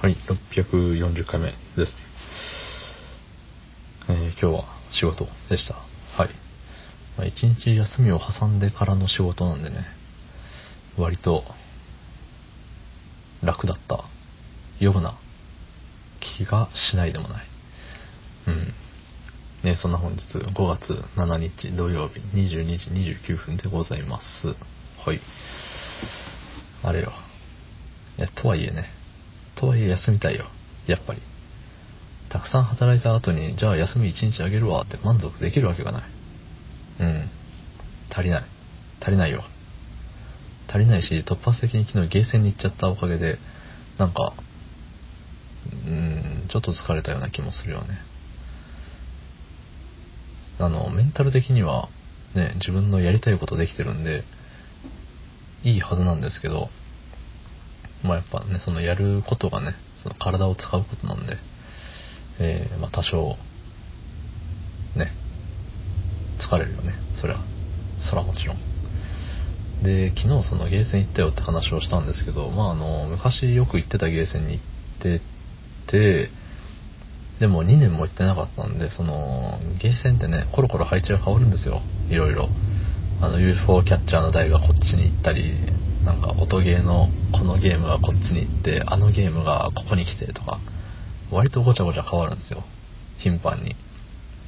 [0.00, 0.16] はい、
[0.54, 1.92] 640回目です。
[4.08, 5.74] えー今日は仕事でした。
[5.74, 6.30] はい。
[7.18, 9.84] まあ、一日休みを挟んでからの仕事なんでね、
[10.96, 11.44] 割と
[13.42, 14.04] 楽だった
[14.82, 15.18] ような
[16.18, 17.46] 気がしないでもない。
[18.48, 18.72] うん。
[19.64, 24.46] ね、そんな本日5月7日土曜日22時29分でございます。
[25.04, 25.20] はい。
[26.82, 27.12] あれよ。
[28.16, 28.98] いや、とはいえね。
[29.60, 30.46] とはいえ休みたいよ。
[30.86, 31.20] やっぱり。
[32.30, 36.02] たくさん働いた後に、じゃあ休み1日あげるわって満足できるわけがない。
[37.00, 37.30] うん。
[38.10, 38.44] 足りない。
[39.00, 39.44] 足りないよ。
[40.68, 43.38] 足りないし、突発的に昨日ゲーセンに行っちゃったおかげで、
[43.98, 44.32] なんか、
[45.86, 47.98] うん、ちょっと疲れたような気もするよね。
[50.58, 51.88] あの、メンタル的には、
[52.34, 54.24] ね、自分のやりたいことできてるんで、
[55.64, 56.70] いいはずなんですけど、
[58.02, 61.36] まあやっぱね、そのやることがね、その体を使うことなんで、
[62.38, 63.36] えー、まあ多少、
[64.96, 65.12] ね、
[66.38, 67.38] 疲れるよね、そりゃ。
[68.00, 68.56] そらもちろん。
[69.82, 75.20] で、昨日そのゲーセン行ったよって話をしたんですけど、まああの、昔よく行ってたゲーセンに行って
[75.86, 76.30] て、
[77.40, 81.80] でも2年も行ってなかったんで、その、ゲーセンってね、コロコロ配置が変わるんですよ。
[82.10, 82.48] いろいろ。
[83.20, 85.54] あの、UFO キャッチャーの台がこっちに行ったり、
[86.04, 90.58] なんか音ゲーのこのゲームがこっちに行って、あのゲームがここに来てとか、
[91.30, 92.64] 割とごちゃごちゃ変わるんですよ。
[93.18, 93.76] 頻繁に。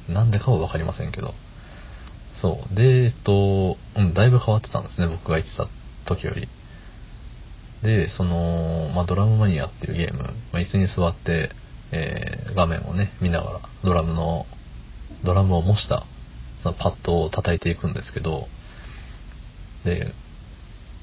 [0.09, 1.33] なんでかはわかりませんけど。
[2.41, 2.75] そう。
[2.75, 5.67] で、えっと、うん、だいぶ変わってたんですね、僕が行ってた
[6.05, 6.47] 時より。
[7.83, 11.51] で、その、まあ、ドラムマニアっていうゲーム、まあ、椅子に座って、
[11.91, 14.45] えー画面をね、見ながら、ドラムの、
[15.23, 16.05] ドラムを模した、
[16.61, 18.47] そのパッドを叩いていくんですけど、
[19.85, 20.13] で、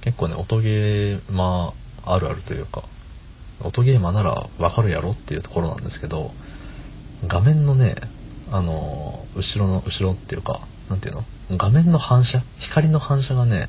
[0.03, 2.85] 結構ね、音ゲーマーあるあるというか、
[3.63, 6.31] 音ゲーマーならわかるやろっていうところなんですけど、
[7.27, 7.97] 画面のね、
[8.51, 11.25] あの、後ろの、後ろっていうか、なんていうの？
[11.57, 13.69] 画面の反射光の反射がね、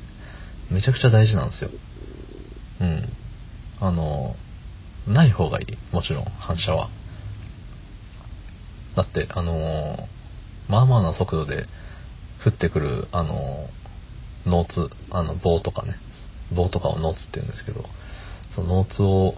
[0.70, 1.70] めちゃくちゃ大事なんですよ。
[2.80, 3.04] うん。
[3.80, 4.34] あの、
[5.06, 5.94] ない方がいい。
[5.94, 6.88] もちろん、反射は。
[8.96, 10.08] だって、あの
[10.68, 11.66] まあまあな速度で
[12.44, 13.68] 降ってくる、あの
[14.46, 15.96] ノーツ、あの、棒とかね、
[16.54, 17.84] 棒とかをノーツって言うんですけど、
[18.54, 19.34] そのノーツを、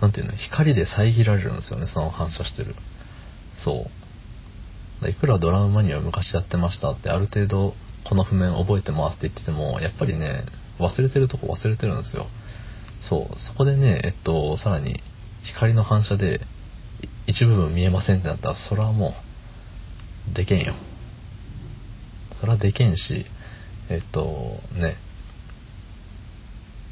[0.00, 2.74] なんていうの、光で遮られるんですよね、その反射してる。
[3.56, 3.86] そ
[5.02, 5.08] う。
[5.08, 10.44] いくらドラムマニア昔やってましたって、ある程度、この譜面覚えてますって言ってても、やっぱりね、
[10.78, 12.26] 忘れてるとこ忘れてるんですよ。
[13.02, 13.38] そう。
[13.38, 15.02] そこでね、えっと、さらに、
[15.44, 16.40] 光の反射で、
[17.26, 19.14] 一部分見えませんってなったら、それはも
[20.30, 20.74] う、でけんよ。
[22.38, 23.26] それはでけんし、
[23.90, 24.96] えっと、ね、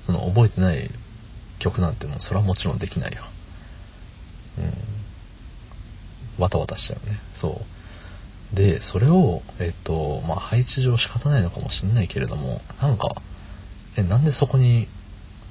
[0.04, 0.90] その覚えてない
[1.60, 3.22] 曲なんてもうそれはもちろんできないよ。
[4.58, 4.60] う
[6.40, 6.42] ん。
[6.42, 7.20] わたわたしちゃうね。
[7.34, 7.60] そ
[8.52, 8.56] う。
[8.56, 13.14] で、それを、えっと、まあ、配置上仕方ないのかもしれないけれども、なんか、
[13.96, 14.88] え、なんでそこに、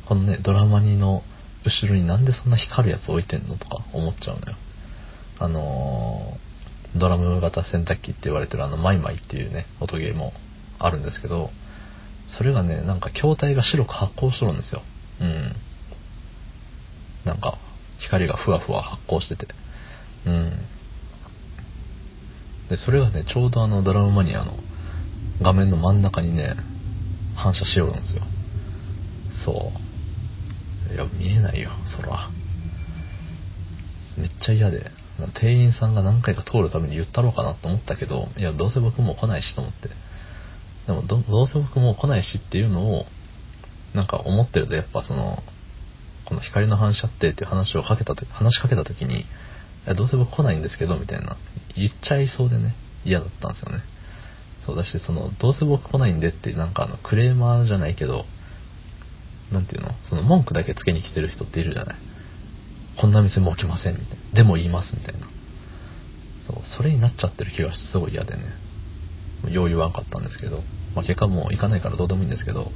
[0.08, 1.24] このね、ドラマニの
[1.66, 4.58] 後ろになんでそんな光るやつ置いてんのとか思っちゃうのよ。
[5.40, 6.48] あのー
[6.96, 10.34] ドラム型洗濯機って言われてるあのマイマイっていうね、音ゲーも
[10.80, 11.50] あるんですけど、
[12.28, 14.82] それがね、なんか筐体が白く発光しとるんですよ。
[15.22, 15.56] うん。
[17.26, 17.58] なんか、
[18.00, 19.48] 光がふわふわ発光してて。
[20.26, 20.52] うん。
[22.70, 24.54] で、それがね、ちょうどあのドラムマニアの
[25.42, 26.56] 画面の真ん中にね、
[27.36, 28.24] 反射しよるんですよ。
[29.46, 29.72] そ
[30.92, 30.94] う。
[30.94, 32.30] いや、見えないよ、そら。
[34.18, 34.92] めっちゃ嫌で、
[35.40, 39.90] 店員さんが何回か通るために言ったろうかなと思ったけど、いや、どうせ僕も来ないしと思って。
[40.88, 43.06] でもど、どうせ僕もう来ないしっていうのを、
[43.94, 45.44] なんか思ってると、やっぱその、
[46.26, 49.26] この光の反射ってっていう話をかけたと話しかけた時に、
[49.96, 51.38] どうせ僕来ないんですけど、みたいな、
[51.76, 52.76] 言っちゃいそうでね、
[53.06, 53.84] 嫌だったんですよね。
[54.66, 58.26] そうだし、その、どうせ僕来ないんでって、なんかあの、クレーマーじゃないけど、
[59.52, 61.96] なんていうのその文句だけつけに来てる人っているじゃない
[63.00, 64.18] こんな店もう来ませんみたいな。
[64.34, 65.28] でも言いますみたいな。
[66.48, 68.44] そう、それになっちゃってる気がしてすごい嫌でね。
[69.50, 70.64] よう言わんかったんですけど。
[70.98, 72.72] まあ結果もう行かないからどうでもいいんですけど。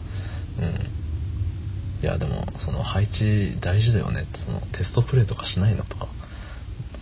[0.59, 2.03] うん。
[2.03, 6.07] いやでも、その配置大事だよね、そのテストプレイとかしないのとか。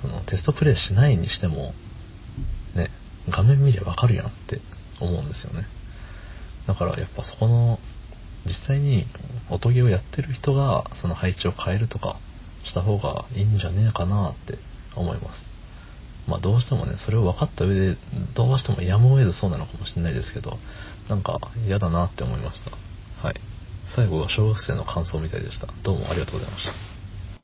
[0.02, 1.74] そのテストプレイしないにしても、
[2.74, 2.90] ね、
[3.30, 4.62] 画面見りゃわかるやんって
[5.02, 5.68] 思うんですよね。
[6.68, 7.80] だからやっぱそこの、
[8.46, 9.06] 実際に
[9.50, 12.18] 音ゲーをやってる人がその配置を変えるとか
[12.64, 14.58] した方がいいんじゃねえかなって
[14.96, 15.49] 思います。
[16.30, 17.98] まあどうしてもね、それを分かった上で、
[18.36, 20.60] どうしてもやむを得ずそうなのかもしれないですけど、
[21.10, 22.72] なんか嫌だなって思いました。
[23.28, 23.36] はい。
[23.96, 25.68] 最後は小学生の感想みたいでした。
[25.84, 26.89] どうもありがとうございました。